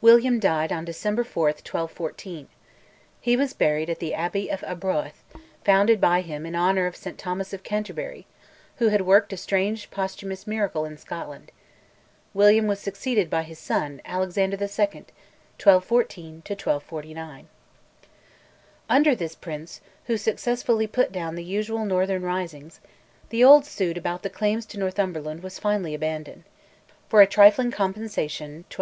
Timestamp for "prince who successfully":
19.34-20.86